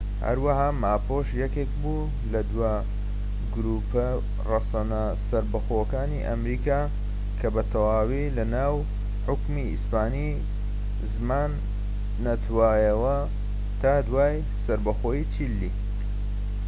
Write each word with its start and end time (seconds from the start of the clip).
هەروەها 0.27 0.67
ماپوش 0.83 1.27
یەکێک 1.43 1.69
بوو 1.81 2.11
لە 2.33 2.41
دوا 2.51 2.73
گروپە 3.55 4.05
ڕەسەنە 4.49 5.03
سەربەخۆکانی 5.27 6.25
ئەمریکا، 6.27 6.81
کە 7.39 7.47
بەتەواوی 7.55 8.33
لە 8.37 8.43
ناو 8.55 8.75
حوکمی 9.25 9.71
ئیسپانی 9.71 10.31
زمان 11.13 11.51
نەتوایەوە 12.25 13.17
تا 13.81 13.93
دوای 14.07 14.35
سەربەخۆیی 14.65 15.29
چیلی‎ 15.33 15.71